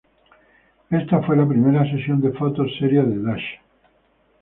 Esta 0.89 1.21
fue 1.21 1.37
la 1.37 1.47
primera 1.47 1.83
sesión 1.85 2.21
de 2.21 2.31
fotos 2.31 2.75
seria 2.79 3.03
de 3.03 3.21
Dasha. 3.21 3.61